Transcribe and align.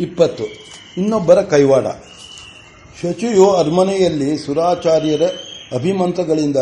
ಇಪ್ಪತ್ತು. 0.00 0.44
ಇನ್ನೊಬ್ಬರ 0.96 1.42
ಕೈವಾಡ. 1.42 1.86
ಶಚಿಯು 3.02 3.50
ಅರಮನೆಯಲ್ಲಿ 3.50 4.38
ಸುರಾಚಾರ್ಯರ 4.38 5.22
ಅಭಿಮಂತಗಳಿಂದ 5.74 6.56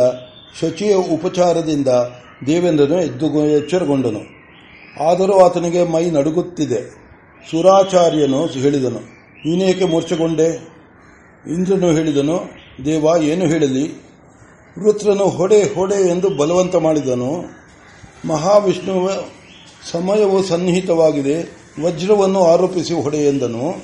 ಶಚಿಯ 0.61 0.95
ಉಪಚಾರದಿಂದ 0.95 1.89
ದೇವೇಂದ್ರನು 2.47 3.01
ಎದ್ದು 3.03 3.47
ಎಚ್ಚರಗೊಂಡನು. 3.47 4.23
ಆದರೂ 5.11 5.35
ಆತನಿಗೆ 5.39 5.85
ಮೈ 5.85 6.05
ನಡುಗುತ್ತಿದೆ. 6.11 6.81
ಸುರಾಚಾರ್ಯನು 7.51 8.46
ಹೇಳಿದನು, 8.46 9.00
ನೀನೇಕೆ 9.45 9.85
ಮೂರ್ಛೆಗೊಂಡೆ? 9.85 10.48
ಇಂದ್ರನು 11.55 11.93
ಹೇಳಿದನು, 11.93 12.37
ದೇವ 12.85 13.23
ಏನು 13.23 13.46
ಹೇಳಲಿ? 13.46 13.85
ವೃತ್ರನು 14.79 15.27
ಹೊಡೆ 15.29 15.61
ಹೊಡೆ 15.75 16.09
ಎಂದು 16.09 16.29
ಬಲವಂತ 16.30 16.77
ಮಾಡಿದನು. 16.77 17.30
ಮಹಾವಿಷ್ಣುವ 18.29 19.11
ಸಮಯವು 19.93 20.43
ಸನ್ನಿಹಿತವಾಗಿದೆ. 20.43 21.64
ವಜ್ರವನ್ನು 21.82 22.41
ಆರೋಪಿಸಿ 22.45 22.95
ಹೊಡೆ 23.02 23.20
ಎಂದನು. 23.29 23.75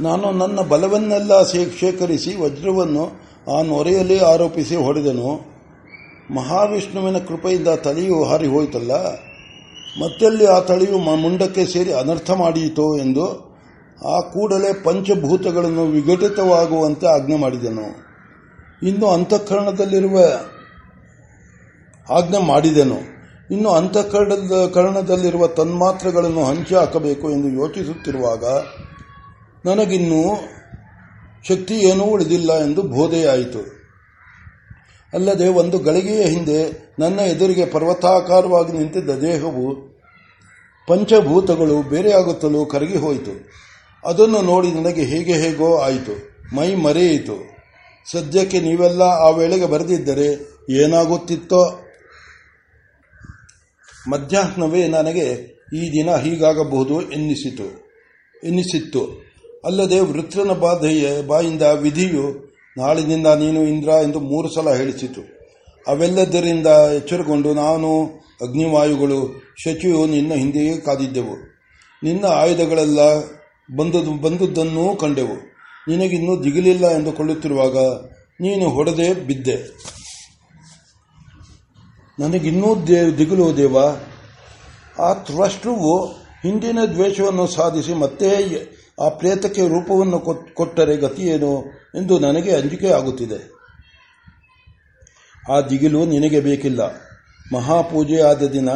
ನಾನು 0.00 0.26
ನನ್ನ 0.32 0.60
ಬಲವನ್ನೆಲ್ಲ 0.60 1.42
ಶೇಖರಿಸಿ 1.80 2.32
ವಜ್ರವನ್ನು 2.36 3.04
ಆ 3.52 3.62
ನೊರೆಯಲ್ಲಿ 3.62 4.18
ಆರೋಪಿಸಿ 4.18 4.76
ಹೊಡೆದನು. 4.76 5.30
ಮಹಾವಿಷ್ಣುವಿನ 6.34 7.18
ಕೃಪೆಯಿಂದ 7.18 7.68
ತಲೆಯು 7.68 8.24
ಹಾರಿ 8.24 8.46
ಹೋಯಿತಲ್ಲ, 8.46 8.92
ಮತ್ತೆಲ್ಲಿ 10.00 10.46
ಆ 10.46 10.58
ತಲೆಯು 10.60 10.98
ಮುಂಡಕ್ಕೆ 10.98 11.66
ಸೇರಿ 11.66 11.92
ಅನರ್ಥ 11.92 12.30
ಮಾಡಿಯಿತು 12.30 12.86
ಎಂದು 12.98 13.26
ಆ 14.06 14.20
ಕೂಡಲೇ 14.20 14.72
ಪಂಚಭೂತಗಳನ್ನು 14.84 15.84
ವಿಘಟಿತವಾಗುವಂತೆ 15.86 17.06
ಆಜ್ಞೆ 17.06 17.36
ಮಾಡಿದನು. 17.36 17.86
ಇನ್ನು 18.82 19.06
ಅಂತಃಕರಣದಲ್ಲಿರುವ 19.06 20.18
ಆಜ್ಞೆ 22.10 22.40
ಮಾಡಿದೆನು. 22.46 23.15
ಇನ್ನು 23.50 23.70
ಅಂತಃಕರಣದ, 23.70 24.70
ಕರ್ಣದಲ್ಲಿರುವ 24.74 25.46
ತನ್ಮಾತ್ರಗಳನ್ನು 25.46 26.44
ಹಂಚಿ 26.44 26.74
ಹಾಕಬೇಕು 26.74 27.30
ಎಂದು 27.30 27.48
ಯೋಚಿಸುತ್ತಿರುವಾಗ 27.48 28.44
ನನಗಿನ್ನೂ 29.68 30.34
ಶಕ್ತಿ 31.48 31.74
ಏನೂ 31.74 32.04
ಉಳಿದಿಲ್ಲ 32.04 32.58
ಎಂದು 32.58 32.82
ಬೋಧೆಯಾಯಿತು. 32.82 33.76
ಅಲ್ಲದೆ 35.14 35.48
ಒಂದು 35.48 35.78
ಗಳಿಗೆಯ 35.78 36.24
ಹಿಂದೆ 36.24 36.92
ನನ್ನ 36.98 37.20
ಎದುರಿಗೆ 37.20 37.66
ಪರ್ವತಾಕಾರವಾಗಿ 37.66 38.72
ನಿಂತಿದ್ದ 38.72 39.10
ದೇಹವು 39.10 39.74
ಪಂಚಭೂತಗಳು 40.88 41.82
ಬೇರೆಯಾಗುತ್ತಲೂ 41.82 42.66
ಕರಗಿ 42.66 42.98
ಹೋಯಿತು 42.98 43.50
ಅದನ್ನು 44.04 44.42
ನೋಡಿ 44.42 44.72
ನನಗೆ 44.72 45.02
ಹೇಗೆ 45.02 45.32
ಹೇಗೋ 45.32 45.76
ಆಯಿತು. 45.76 46.14
ಮೈ 46.56 46.74
ಮರೆಯಿತು. 46.74 47.56
ಸದ್ಯಕ್ಕೆ 48.12 48.60
ನೀವೆಲ್ಲ 48.60 49.02
ಆ 49.02 49.28
ವೇಳೆಗೆ 49.28 49.66
ಬರೆದಿದ್ದರೆ 49.66 50.28
ಏನಾಗುತ್ತಿತ್ತೋ 50.70 51.80
ಮಧ್ಯಾಹ್ನವೇ 54.10 54.88
ನನಗೆ 54.88 55.56
ಈ 55.74 55.90
ದಿನ 55.90 56.16
ಹೀಗಾಗಬಹುದು 56.16 57.10
ಎನ್ನಿಸಿತು. 57.10 57.64
ಎನ್ನಿಸಿತ್ತು. 58.46 59.26
ಅಲ್ಲದೆ 59.64 60.00
ವೃತ್ರನ 60.00 60.52
ಬಾಧೆಯ 60.52 61.22
ಬಾಯಿಂದ 61.22 61.62
ವಿಧಿಯು 61.62 62.46
ನಾಳಿನಿಂದ 62.78 63.26
ನೀನು 63.26 63.62
ಇಂದ್ರ 63.62 63.88
ಎಂದು 63.88 64.20
ಮೂರು 64.20 64.54
ಸಲ 64.54 64.74
ಹೇಳಿಸಿತು. 64.74 65.20
ಅವೆಲ್ಲದರಿಂದ 65.88 66.66
ಎಚ್ಚರಗೊಂಡು 66.66 67.54
ನಾನು 67.54 68.04
ಅಗ್ನಿವಾಯುಗಳು 68.42 69.42
ಶಚಿಯು 69.64 70.06
ನಿನ್ನ 70.06 70.34
ಹಿಂದೆಯೇ 70.34 70.76
ಕಾದಿದ್ದೆವು. 70.76 71.36
ನಿನ್ನ 72.02 72.26
ಆಯುಧಗಳೆಲ್ಲ 72.26 72.98
ಬಂದದ್ದು 73.76 74.12
ಬಂದದ್ದನ್ನೂ 74.12 74.96
ಕಂಡೆವು. 74.96 75.56
ನಿನಗಿನ್ನೂ 75.88 76.44
ದಿಗಿಲಿಲ್ಲ 76.44 76.88
ಎಂದುಕೊಳ್ಳುತ್ತಿರುವಾಗ 76.90 77.76
ನೀನು 78.40 78.68
ಹೊಡೆದೇ 78.68 79.14
ಬಿದ್ದೆ. 79.14 79.56
ನನಗಿನ್ನೂ 82.18 82.86
ದೇ, 82.86 83.10
ದಿಗಿಲು 83.10 83.56
ದೇವ. 83.56 83.76
ಆ 84.98 85.14
ತ್ವಷ್ಟುವು 85.14 86.06
ಹಿಂದಿನ 86.42 86.78
ದ್ವೇಷವನ್ನು 86.92 87.46
ಸಾಧಿಸಿ 87.46 87.94
ಮತ್ತೆ 87.94 88.28
ಆ 89.00 89.08
ಪ್ರೇತಕ್ಕೆ 89.08 89.60
ರೂಪವನ್ನು 89.60 90.18
ಕೊಟ್ಟರೆ 90.54 90.96
ಗತಿಯೇನು 90.96 91.64
ಎಂದು 91.94 92.18
ನನಗೆ 92.18 92.52
ಅಂಜಿಕೆ 92.52 92.88
ಆಗುತ್ತಿದೆ. 92.88 93.56
ಆ 95.52 95.60
ದಿಗಿಲು 95.60 96.06
ನಿನಗೆ 96.06 96.40
ಬೇಕಿಲ್ಲ. 96.40 96.80
ಮಹಾಪೂಜೆ 97.54 98.20
ಆದ 98.20 98.42
ದಿನ 98.42 98.68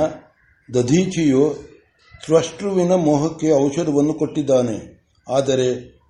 ದಧೀಚಿಯು 0.74 1.54
ತ್ವಷ್ಟೃವಿನ 2.24 2.94
ಮೋಹಕ್ಕೆ 2.94 3.52
ಔಷಧವನ್ನು 3.52 4.14
ಕೊಟ್ಟಿದ್ದಾನೆ. 4.14 5.06
ಆದರೆ 5.28 6.00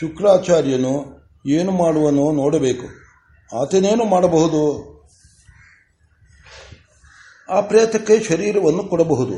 ಶುಕ್ರಾಚಾರ್ಯನು 0.00 1.22
ಏನು 1.46 1.72
ಮಾಡುವನೋ 1.72 2.32
ನೋಡಬೇಕು. 2.32 2.86
ಆತನೇನು 3.62 4.04
ಮಾಡಬಹುದು? 4.04 4.91
ಆ 7.52 7.60
ಪ್ರೇತಕ್ಕೆ 7.60 8.20
ಶರೀರವನ್ನು 8.20 8.84
ಕೊಡಬಹುದು. 8.84 9.34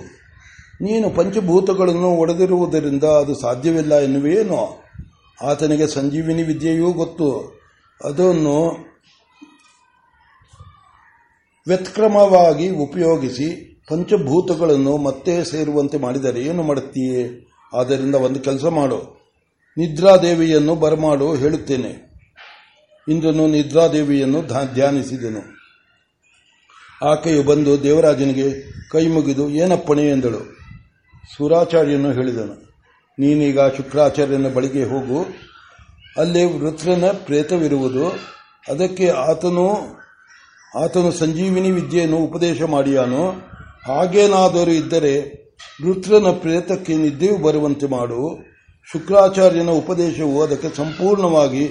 ನೀನು 0.80 1.10
ಪಂಚಭೂತಗಳನ್ನು 1.10 2.10
ಒಡೆದಿರುವುದರಿಂದ 2.10 3.04
ಅದು 3.04 3.34
ಸಾಧ್ಯವಿಲ್ಲ 3.34 3.98
ಎನ್ನುವೇನೋ 3.98 4.82
ಆತನಿಗೆ 5.42 5.86
ಸಂಜೀವಿನಿ 5.86 6.42
ವಿದ್ಯೆಯೂ 6.42 6.92
ಗೊತ್ತು. 6.92 7.58
ಅದನ್ನು 8.04 8.76
ವ್ಯತ್ಕ್ರಮವಾಗಿ 11.66 12.70
ಉಪಯೋಗಿಸಿ 12.70 13.74
ಪಂಚಭೂತಗಳನ್ನು 13.90 14.96
ಮತ್ತೆ 14.96 15.44
ಸೇರುವಂತೆ 15.44 15.98
ಮಾಡಿದರೆ 15.98 16.40
ಏನು 16.40 16.62
ಮಾಡುತ್ತೀಯೇ? 16.62 17.48
ಆದ್ದರಿಂದ 17.74 18.14
ಒಂದು 18.14 18.40
ಕೆಲಸ 18.40 18.64
ಮಾಡು. 18.64 19.24
ನಿದ್ರಾದೇವಿಯನ್ನು 19.78 20.74
ಬರಮಾಡು 20.74 21.34
ಹೇಳುತ್ತೇನೆ. 21.34 22.14
ಇಂದ್ರನು 23.08 23.46
ನಿದ್ರಾದೇವಿಯನ್ನು 23.46 24.42
ಧ್ಯಾನಿಸಿದನು. 24.74 25.63
ಆಕೆಯು 27.10 27.42
ಬಂದು 27.42 27.72
ದೇವರಾಜನಿಗೆ 27.82 28.46
ಕೈ 28.90 29.04
ಮುಗಿದು 29.06 29.44
ಏನಪ್ಪಣೆ? 29.50 30.04
ಎಂದಳು. 30.08 30.42
ಸುರಾಚಾರ್ಯನು 31.36 32.10
ಹೇಳಿದನು, 32.12 32.54
ನೀನೀಗ 33.18 33.60
ಶುಕ್ರಾಚಾರ್ಯನ 33.76 34.48
ಬಳಿಗೆ 34.48 34.84
ಹೋಗು. 34.84 35.18
ಅಲ್ಲಿ 36.16 36.42
ವೃತ್ರನ 36.58 37.04
ಪ್ರೇತವಿರುವುದು. 37.26 38.06
ಅದಕ್ಕೆ 38.68 39.06
ಆತನು 39.22 39.66
ಆತನು 40.82 41.10
ಸಂಜೀವಿನಿ 41.12 41.70
ವಿದ್ಯೆಯನ್ನು 41.70 42.18
ಉಪದೇಶ 42.18 42.62
ಮಾಡಿಯಾನು. 42.62 43.22
ಹಾಗೇನಾದರೂ 43.86 44.70
ಇದ್ದರೆ 44.70 45.14
ವೃತ್ರನ 45.84 46.28
ಪ್ರೇತಕ್ಕೆ 46.40 46.94
ನಿದ್ದೆಯು 46.96 47.36
ಬರುವಂತೆ 47.38 47.86
ಮಾಡು. 47.86 48.20
ಶುಕ್ರಾಚಾರ್ಯನ 48.88 49.70
ಉಪದೇಶವು 49.70 50.36
ಅದಕ್ಕೆ 50.42 50.70
ಸಂಪೂರ್ಣವಾಗಿ 50.76 51.64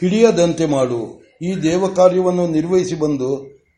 ಹಿಡಿಯದಂತೆ 0.00 0.66
ಮಾಡು. 0.66 1.00
ಈ 1.42 1.50
ದೇವ 1.62 1.86
ಕಾರ್ಯವನ್ನು 1.96 2.44
ನಿರ್ವಹಿಸಿ 2.48 2.94
ಬಂದು 2.94 3.30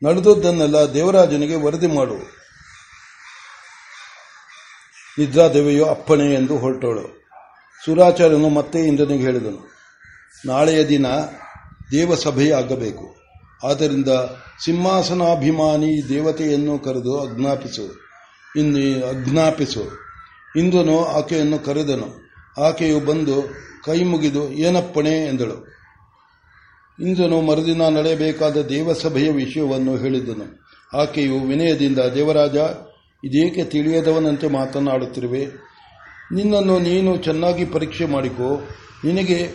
ನಡೆದದ್ದನ್ನೆಲ್ಲ 0.03 0.77
ದೇವರಾಜನಿಗೆ 0.77 1.55
ವರದಿ 1.55 1.87
ಮಾಡು. 1.87 2.17
ನಿದ್ರಾದೇವಿಯು 5.19 5.85
ಅಪ್ಪಣೆ 5.87 6.35
ಎಂದು 6.35 6.59
ಹೊರಟೋಳು 6.59 7.05
ಸುರಾಚಾರ್ಯನು 7.85 8.49
ಮತ್ತೆ 8.49 8.79
ಇಂದ್ರನಿಗೆ 8.81 9.25
ಹೇಳಿದನು, 9.25 9.71
ನಾಳೆಯ 10.47 10.87
ದಿನ 10.89 11.07
ದೇವಸಭೆಯಾಗಬೇಕು 11.91 13.07
ಆದ್ದರಿಂದ 13.65 14.09
ಸಿಂಹಾಸನಾಭಿಮಾನಿ 14.65 16.09
ದೇವತೆಯನ್ನು 16.09 16.79
ಕರೆದು 16.79 17.13
ಅಜ್ಞಾಪಿಸು 17.21 17.85
ಇನ್ನು 18.57 19.07
ಅಜ್ಞಾಪಿಸು 19.07 19.85
ಇಂದ್ರನು 20.57 21.05
ಆಕೆಯನ್ನು 21.07 21.59
ಕರೆದನು. 21.59 22.09
ಆಕೆಯು 22.63 23.01
ಬಂದು 23.01 23.37
ಕೈ 23.85 24.03
ಮುಗಿದು 24.03 24.53
ಏನಪ್ಪಣೆ? 24.53 25.15
ಎಂದಳು. 25.29 25.74
ಇಂದ್ರನು 27.01 27.41
ಮರುದಿನ 27.41 27.89
ನಡೆಯಬೇಕಾದ 27.89 28.57
ದೇವಸಭೆಯ 28.57 29.31
ವಿಷಯವನ್ನು 29.31 29.97
ಹೇಳಿದನು. 29.97 30.65
ಆಕೆಯು 30.99 31.41
ವಿನಯದಿಂದ, 31.41 31.99
ದೇವರಾಜ, 31.99 32.57
ಇದೇಕೆ 33.25 33.65
ತಿಳಿಯದವನಂತೆ 33.65 34.49
ಮಾತನಾಡುತ್ತಿರುವೆ? 34.49 35.47
ನಿನ್ನನ್ನು 36.35 36.79
ನೀನು 36.79 37.17
ಚೆನ್ನಾಗಿ 37.17 37.65
ಪರೀಕ್ಷೆ 37.65 38.07
ಮಾಡಿಕೊ. 38.07 38.69
ನಿನಗೆ 39.05 39.49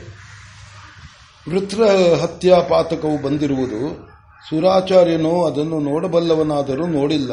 ವೃತ್ರ 1.49 1.83
ಹತ್ಯಾ 2.21 2.59
ಪಾತಕವು 2.59 3.21
ಬಂದಿರುವುದು. 3.21 4.09
ಸುರಾಚಾರ್ಯನು 4.49 5.45
ಅದನ್ನು 5.45 5.79
ನೋಡಬಲ್ಲವನಾದರೂ 5.79 6.87
ನೋಡಿಲ್ಲ. 6.87 7.31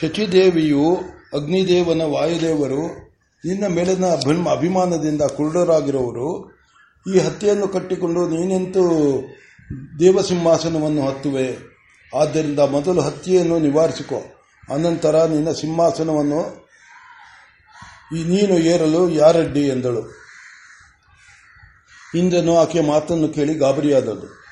ಶಚಿದೇವಿಯು 0.00 0.94
ಅಗ್ನಿದೇವನ 1.34 2.02
ವಾಯುದೇವರು 2.02 3.10
ನಿನ್ನ 3.44 3.66
ಮೇಲಿನ 3.66 4.04
ಅಭಿಮಾನದಿಂದ 4.50 5.22
ಕುರುಡರಾಗಿರುವವರು 5.22 6.59
ಈ 7.14 7.18
ಹತ್ಯೆಯನ್ನು 7.18 7.68
ಕಟ್ಟಿಕೊಂಡು 7.68 8.28
ನೀನೆಂತೂ 8.28 8.82
ದೇವಸಿಂಹಾಸನವನ್ನು 9.98 11.06
ಹತ್ತುವೆ. 11.06 11.56
ಆದ್ದರಿಂದ 12.18 12.58
ಮೊದಲು 12.58 13.00
ಹತ್ಯೆಯನ್ನು 13.00 13.58
ನಿವಾರಿಸಿಕೊ. 13.58 14.22
ಅನಂತರ 14.74 15.24
ನಿನ್ನ 15.24 15.50
ಸಿಂಹಾಸನವನ್ನು 15.50 16.70
ನೀನು 18.12 18.54
ಏರಲು 18.54 19.10
ಯಾರಡ್ಡಿ 19.10 19.68
ಎಂದಳು. 19.68 20.20
ಇಂದ್ರನು 22.14 22.58
ಆಕೆಯ 22.58 22.82
ಮಾತನ್ನು 22.82 23.28
ಕೇಳಿ 23.28 23.54
ಗಾಬರಿಯಾದಳು. 23.54 24.44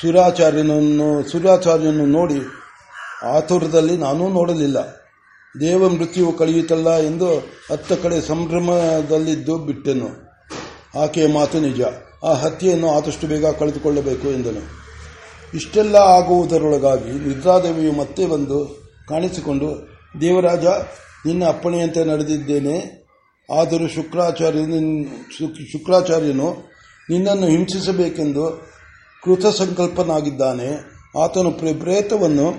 ಸುರಾಚಾರ್ಯನನ್ನು 0.00 1.30
ಸುರಾಚಾರ್ಯನನ್ನು 1.30 2.06
ನೋಡಿ 2.06 2.40
ಆತುರದಲ್ಲಿ 3.22 3.96
ನಾನೂ 3.96 4.28
ನೋಡಲಿಲ್ಲ. 4.28 4.78
ದೇವ 5.60 5.88
ಮೃತ್ಯುವು 5.88 6.32
ಕಳೆಯುತ್ತಲ್ಲ 6.32 6.98
ಎಂದು 6.98 7.38
ಹತ್ತ 7.70 7.92
ಕಡೆ 7.92 8.20
ಸಂಭ್ರಮದಲ್ಲಿದ್ದು 8.20 9.58
ಬಿಟ್ಟೆನು. 9.58 10.27
ಆಕೆಯ 10.94 11.26
ಮಾತು 11.26 11.60
ನಿಜ. 11.60 11.80
ಆ 12.24 12.32
ಹತ್ಯೆಯನ್ನು 12.32 12.90
ಆದಷ್ಟು 12.90 13.26
ಬೇಗ 13.26 13.46
ಕಳೆದುಕೊಳ್ಳಬೇಕು 13.46 14.28
ಎಂದನು. 14.28 14.78
ಇಷ್ಟೆಲ್ಲ 15.54 15.96
ಆಗುವುದರೊಳಗಾಗಿ 15.96 17.28
ನಿದ್ರಾದೇವಿಯು 17.28 17.92
ಮತ್ತೆ 17.92 18.26
ಬಂದು 18.26 18.88
ಕಾಣಿಸಿಕೊಂಡು, 19.08 19.88
ದೇವರಾಜ, 20.20 20.66
ನಿನ್ನ 21.26 21.44
ಅಪ್ಪಣೆಯಂತೆ 21.44 22.04
ನಡೆದಿದ್ದೇನೆ. 22.04 22.98
ಆದರೂ 23.58 23.88
ಶುಕ್ರಾಚಾರ್ಯ 23.88 24.58
ಶುಕ್ರಾಚಾರ್ಯನು 25.72 26.70
ನಿನ್ನನ್ನು 27.10 27.46
ಹಿಂಸಿಸಬೇಕೆಂದು 27.46 28.68
ಕೃತ 29.24 29.46
ಸಂಕಲ್ಪನಾಗಿದ್ದಾನೆ 29.46 30.98
ಆತನು 31.22 31.50
ಪ್ರೇತವನ್ನು 31.50 32.50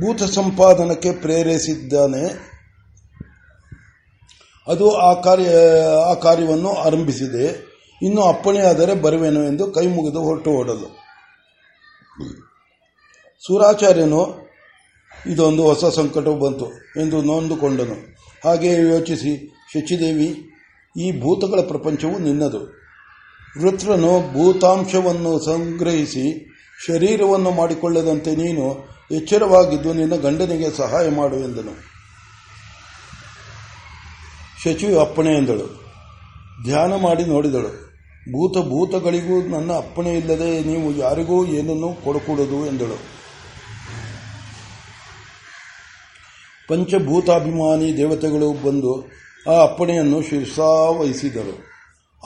ಭೂತ 0.00 0.22
ಸಂಪಾದನಕ್ಕೆ 0.22 1.12
ಪ್ರೇರೇಸಿದ್ದಾನೆ 1.12 2.57
ಅದು 4.68 4.96
ಆ 4.96 5.20
ಕಾರ್ಯ, 5.20 5.48
ಆ 6.10 6.14
ಕಾರ್ಯವನ್ನು 6.14 6.72
ಆರಂಭಿಸಿದೆ. 6.72 7.68
ಇನ್ನು 8.02 8.22
ಅಪ್ಪಣೆಯಾದರೆ 8.22 8.94
ಬರುವೆನು 8.94 9.44
ಎಂದು 9.44 9.70
ಕೈ 9.70 9.86
ಮುಗಿದು 9.86 10.20
ಹೊರಟು 10.20 10.50
ಓಡಲು 10.50 10.88
ಸೂರಾಚಾರ್ಯನು, 13.46 14.50
ಇದೊಂದು 15.26 15.62
ಹೊಸ 15.62 15.84
ಸಂಕಟವು 15.84 16.38
ಬಂತು 16.38 16.66
ಎಂದು 17.00 17.22
ನೊಂದುಕೊಂಡನು. 17.22 17.96
ಹಾಗೆ 18.44 18.72
ಯೋಚಿಸಿ, 18.72 19.54
ಶಚಿದೇವಿ, 19.74 20.44
ಈ 20.96 21.20
ಭೂತಗಳ 21.20 21.60
ಪ್ರಪಂಚವು 21.60 22.18
ನಿನ್ನದು. 22.18 22.78
ವೃತ್ರನು 23.62 24.32
ಭೂತಾಂಶವನ್ನು 24.32 25.44
ಸಂಗ್ರಹಿಸಿ 25.44 26.54
ಶರೀರವನ್ನು 26.86 27.50
ಮಾಡಿಕೊಳ್ಳದಂತೆ 27.50 28.36
ನೀನು 28.36 28.88
ಎಚ್ಚರವಾಗಿದ್ದು 29.10 29.92
ನಿನ್ನ 29.92 30.14
ಗಂಡನಿಗೆ 30.14 30.76
ಸಹಾಯ 30.76 31.08
ಮಾಡು 31.08 31.36
ಎಂದನು. 31.36 31.97
ಶಚಿಯು 34.64 35.00
ಅಪ್ಪಣೆ 35.00 35.34
ಎಂದಳು. 35.34 35.66
ಧ್ಯಾನ 36.64 36.96
ಮಾಡಿ 36.96 37.24
ನೋಡಿದಳು. 37.24 37.88
ಭೂತ 38.32 38.58
ಭೂತಗಳಿಗೂ 38.58 39.42
ನನ್ನ 39.42 39.72
ಅಪ್ಪಣೆ 39.72 40.10
ಇಲ್ಲದೆ 40.16 40.64
ನೀವು 40.64 40.92
ಯಾರಿಗೂ 40.96 41.46
ಏನನ್ನೂ 41.46 41.92
ಕೊಡಕೂಡದು 42.04 42.66
ಎಂದಳು. 42.66 42.98
ಪಂಚಭೂತಾಭಿಮಾನಿ 46.68 47.96
ದೇವತೆಗಳು 47.96 48.52
ಬಂದು 48.66 48.92
ಆ 49.50 49.62
ಅಪ್ಪಣೆಯನ್ನು 49.62 50.22
ಶಿರ್ಸಾವಹಿಸಿದರು. 50.22 51.54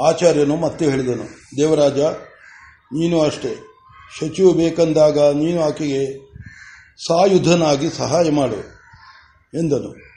ಆಚಾರ್ಯನು 0.03 0.57
ಮತ್ತೆ 0.57 0.85
ಹೇಳಿದನು, 0.91 1.27
ದೇವರಾಜ, 1.57 1.99
ನೀನು 2.95 3.21
ಅಷ್ಟೇ. 3.21 3.53
ಶಚಿಯು 4.19 4.53
ಬೇಕೆಂದಾಗ 4.53 5.19
ನೀನು 5.19 5.63
ಆಕೆಗೆ 5.63 6.03
ಸಾಯುಧನಾಗಿ 7.07 7.89
ಸಹಾಯ 7.91 8.31
ಮಾಡು 8.31 8.61
ಎಂದನು. 9.59 10.12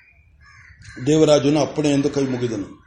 ದೇವರಾಜನು 1.07 1.61
ಅಪ್ಪಣೆ 1.61 1.89
ಎಂದು 1.89 2.09
ಕೈ 2.09 2.21
ಮುಗಿದನು. 2.21 2.85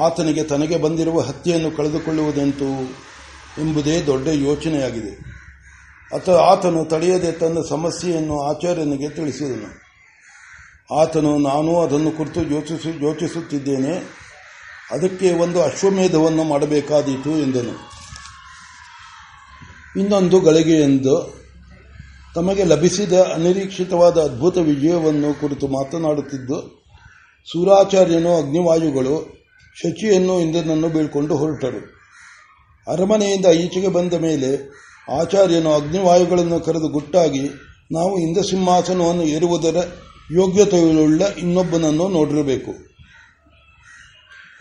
ಆತನಿಗೆ 0.00 0.44
ತನಗೆ 0.44 0.76
ಬಂದಿರುವ 0.76 1.20
ಹತ್ಯೆಯನ್ನು 1.20 1.70
ಕಳೆದುಕೊಳ್ಳುವುದೆಂತು 1.70 2.64
ಎಂಬುದೇ 3.60 4.02
ದೊಡ್ಡ 4.02 4.28
ಯೋಚನೆಯಾಗಿದೆ. 4.28 5.34
ಅತ 6.14 6.30
ಆತನು 6.30 6.84
ತಡೆಯದೆ 6.84 7.32
ತನ್ನ 7.32 7.58
ಸಮಸ್ಯೆಯನ್ನು 7.68 8.42
ಆಚಾರ್ಯನಿಗೆ 8.42 9.08
ತಿಳಿಸಿದನು. 9.08 9.84
ಆತನು, 10.94 11.38
ನಾನು 11.38 11.80
ಅದನ್ನು 11.80 12.10
ಕುರಿತು 12.10 12.42
ಯೋಚಿಸಿ, 12.42 13.04
ಯೋಚಿಸುತ್ತಿದ್ದೇನೆ. 13.04 13.98
ಅದಕ್ಕೆ 14.90 15.32
ಒಂದು 15.32 15.62
ಅಶ್ವಮೇಧವನ್ನು 15.62 16.44
ಮಾಡಬೇಕಾದೀತು, 16.44 17.30
ಎಂದನು. 17.30 17.94
ಇನ್ನೊಂದು 20.00 20.40
ಗಳಿಗೆಯೆಂದು 20.40 21.44
ತಮಗೆ 22.34 22.64
ಲಭಿಸಿದ 22.64 23.12
ಅನಿರೀಕ್ಷಿತವಾದ 23.12 24.18
ಅದ್ಭುತ 24.18 24.58
ವಿಜಯವನ್ನು 24.58 25.40
ಕುರಿತು 25.40 25.68
ಮಾತನಾಡುತ್ತಿದ್ದು 25.68 26.83
ಸೂರಾಚಾರ್ಯನು 27.52 28.36
ಅಗ್ನಿವಾಯುಗಳು 28.36 29.44
ಶಚಿಯನ್ನು 29.74 30.40
ಇಂದ್ರನನ್ನು 30.40 30.88
ಬೀಳ್ಕೊಂಡು 30.88 31.36
ಹೊರಟರು. 31.36 31.94
ಅರಮನೆಯಿಂದ 32.92 33.46
ಈಚೆಗೆ 33.46 33.88
ಬಂದ 33.88 34.12
ಮೇಲೆ 34.12 34.72
ಆಚಾರ್ಯನು 35.20 35.72
ಅಗ್ನಿವಾಯುಗಳನ್ನು 35.72 36.60
ಕರೆದು 36.60 36.88
ಗುಟ್ಟಾಗಿ, 36.88 37.48
ನಾವು 37.92 38.18
ಇಂದ್ರ 38.18 38.42
ಸಿಂಹಾಸನವನ್ನು 38.42 39.22
ಏರುವುದರ 39.22 39.86
ಯೋಗ್ಯತೆಯುಳ್ಳ 40.34 41.22
ಇನ್ನೊಬ್ಬನನ್ನು 41.38 42.08
ನೋಡಿರಬೇಕು. 42.08 42.70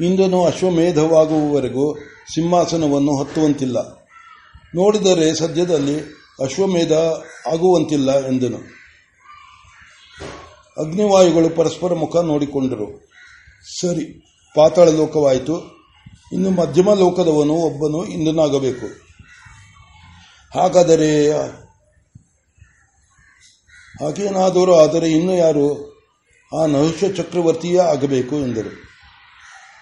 ಇಂದ್ರನು 0.03 0.45
ಅಶ್ವಮೇಧವಾಗುವವರೆಗೂ 0.45 1.95
ಸಿಂಹಾಸನವನ್ನು 2.33 3.23
ಹತ್ತುವಂತಿಲ್ಲ. 3.23 3.77
ನೋಡಿದರೆ 4.75 5.35
ಸದ್ಯದಲ್ಲಿ 5.35 5.99
ಅಶ್ವಮೇಧ 6.43 6.91
ಆಗುವಂತಿಲ್ಲ 7.47 8.27
ಎಂದನು. 8.27 8.82
ಅಗ್ನಿವಾಯುಗಳು 10.77 11.49
ಪರಸ್ಪರ 11.49 11.93
ಮುಖ 11.93 12.15
ನೋಡಿಕೊಂಡರು. 12.17 12.87
ಸರಿ, 13.81 14.05
ಪಾತಾಳ 14.55 14.89
ಲೋಕವಾಯಿತು. 14.89 15.55
ಇನ್ನು 16.33 16.49
ಮಧ್ಯಮ 16.49 16.93
ಲೋಕದವನು 16.93 17.53
ಒಬ್ಬನು 17.53 18.05
ಇಂದನಾಗಬೇಕು 18.05 18.87
ಹಾಗಾದರೆ, 20.59 21.31
ಹಾಗೇನಾದರೂ 24.01 24.73
ಆದರೆ 24.75 25.11
ಇನ್ನು 25.11 25.35
ಯಾರು? 25.35 25.67
ಆ 26.51 26.65
ನಹುಷ 26.65 27.03
ಚಕ್ರವರ್ತಿಯೇ 27.17 27.77
ಆಗಬೇಕು 27.77 28.35
ಎಂದರು. 28.35 28.71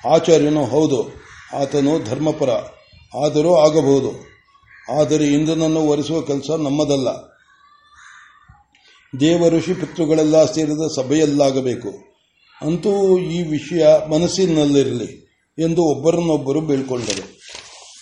ಆಚಾರ್ಯನು, 0.09 0.65
ಹೌದು, 0.65 0.99
ಆತನು 1.61 2.03
ಧರ್ಮಪರ, 2.03 2.49
ಆದರೂ 3.25 3.55
ಆಗಬಹುದು. 3.55 4.11
ಆದರೆ 4.99 5.25
ಇಂದ್ರನನ್ನು 5.27 5.79
ಒರೆಸುವ 5.79 6.21
ಕೆಲಸ 6.21 6.49
ನಮ್ಮದಲ್ಲ. 6.59 7.30
ದೇವ 9.19 9.49
ಋಷಿ 9.49 9.73
ಪಿತೃಗಳೆಲ್ಲ 9.73 10.45
ಸೇರಿದ 10.45 10.87
ಸಭೆಯಲ್ಲಾಗಬೇಕು. 10.95 11.89
ಅಂತೂ 12.61 13.19
ಈ 13.19 13.43
ವಿಷಯ 13.43 13.87
ಮನಸ್ಸಿನಲ್ಲಿರಲಿ 14.09 15.27
ಎಂದು 15.59 15.83
ಒಬ್ಬರನ್ನೊಬ್ಬರು 15.83 16.61
ಬೀಳ್ಕೊಂಡರು. 16.61 17.40